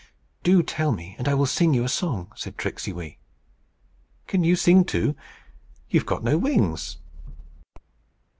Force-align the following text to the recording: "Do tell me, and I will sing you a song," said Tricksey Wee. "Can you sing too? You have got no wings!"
"Do 0.41 0.63
tell 0.63 0.91
me, 0.93 1.13
and 1.19 1.27
I 1.27 1.35
will 1.35 1.45
sing 1.45 1.75
you 1.75 1.83
a 1.83 1.87
song," 1.87 2.31
said 2.35 2.57
Tricksey 2.57 2.91
Wee. 2.91 3.19
"Can 4.25 4.43
you 4.43 4.55
sing 4.55 4.83
too? 4.83 5.15
You 5.91 5.99
have 5.99 6.07
got 6.07 6.23
no 6.23 6.39
wings!" 6.39 6.97